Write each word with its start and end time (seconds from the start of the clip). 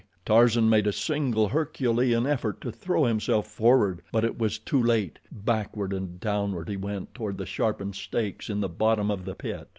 Tarzan 0.25 0.67
made 0.67 0.87
a 0.87 0.91
single 0.91 1.49
Herculean 1.49 2.25
effort 2.25 2.59
to 2.61 2.71
throw 2.71 3.03
himself 3.05 3.45
forward, 3.45 4.01
but 4.11 4.25
it 4.25 4.35
was 4.39 4.57
too 4.57 4.81
late. 4.81 5.19
Backward 5.31 5.93
and 5.93 6.19
downward 6.19 6.69
he 6.69 6.75
went 6.75 7.13
toward 7.13 7.37
the 7.37 7.45
sharpened 7.45 7.93
stakes 7.93 8.49
in 8.49 8.61
the 8.61 8.67
bottom 8.67 9.11
of 9.11 9.25
the 9.25 9.35
pit. 9.35 9.67